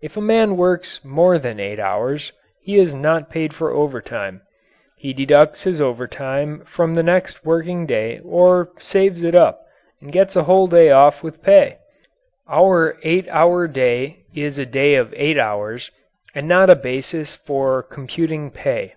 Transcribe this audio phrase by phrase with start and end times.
[0.00, 2.32] If a man works more than eight hours
[2.62, 4.40] he is not paid for overtime
[4.96, 9.60] he deducts his overtime from the next working day or saves it up
[10.00, 11.76] and gets a whole day off with pay.
[12.50, 15.90] Our eight hour day is a day of eight hours
[16.34, 18.94] and not a basis for computing pay.